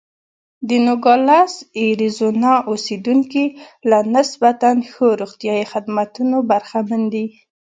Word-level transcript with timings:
د 0.67 0.69
نوګالس 0.85 1.53
اریزونا 1.81 2.53
اوسېدونکي 2.71 3.43
له 3.89 3.99
نسبتا 4.15 4.69
ښو 4.91 5.07
روغتیايي 5.21 5.65
خدمتونو 5.71 6.37
برخمن 6.49 7.01
دي. 7.13 7.25